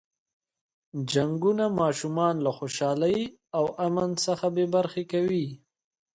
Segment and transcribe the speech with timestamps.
[1.11, 3.17] جنګونه ماشومان له خوشحالۍ
[3.57, 5.47] او امن څخه بې برخې کوي.